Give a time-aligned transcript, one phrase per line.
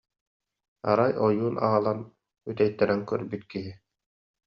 [0.89, 1.99] Арай ойуун аҕалан
[2.49, 3.73] үтэйтэрэн көрбүт киһи»